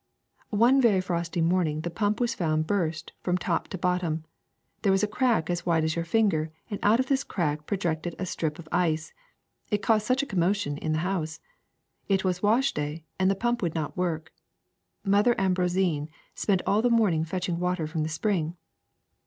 ^^One 0.51 0.81
very 0.81 0.99
frosty 0.99 1.41
morning 1.41 1.81
the 1.81 1.91
pump 1.91 2.19
was 2.19 2.33
found 2.33 2.65
burst 2.65 3.11
from 3.21 3.37
top 3.37 3.67
to 3.67 3.77
bottom; 3.77 4.25
there 4.81 4.91
was 4.91 5.03
a 5.03 5.07
crack 5.07 5.47
as 5.47 5.63
wide 5.63 5.83
as 5.83 5.95
your 5.95 6.05
finger, 6.05 6.51
and 6.71 6.79
out 6.81 6.99
of 6.99 7.05
this 7.05 7.23
crack 7.23 7.67
projected 7.67 8.15
a 8.17 8.25
strip 8.25 8.57
of 8.57 8.67
ice. 8.71 9.13
It 9.69 9.83
caused 9.83 10.07
such 10.07 10.23
a 10.23 10.25
commotion 10.25 10.79
in 10.79 10.93
the 10.93 10.97
house! 11.05 11.39
It 12.09 12.23
was 12.23 12.41
wash 12.41 12.73
day, 12.73 13.05
and 13.19 13.29
the 13.29 13.35
pump 13.35 13.61
would 13.61 13.75
not 13.75 13.95
work. 13.95 14.33
Mother 15.05 15.35
Ambroisine 15.39 16.09
spent 16.33 16.63
all 16.65 16.81
the 16.81 16.89
morning 16.89 17.23
fetching 17.23 17.59
water 17.59 17.85
from 17.85 18.01
the 18.01 18.09
spring. 18.09 18.57